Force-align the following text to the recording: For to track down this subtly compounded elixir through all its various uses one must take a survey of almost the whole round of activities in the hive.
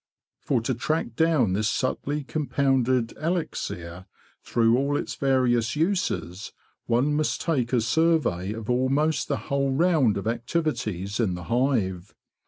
For 0.39 0.61
to 0.61 0.73
track 0.73 1.15
down 1.15 1.53
this 1.53 1.67
subtly 1.69 2.23
compounded 2.23 3.13
elixir 3.21 4.07
through 4.43 4.75
all 4.75 4.97
its 4.97 5.13
various 5.13 5.75
uses 5.75 6.53
one 6.87 7.13
must 7.13 7.39
take 7.39 7.71
a 7.71 7.81
survey 7.81 8.51
of 8.51 8.67
almost 8.67 9.27
the 9.27 9.37
whole 9.37 9.69
round 9.71 10.17
of 10.17 10.25
activities 10.25 11.19
in 11.19 11.35
the 11.35 11.43
hive. 11.53 12.15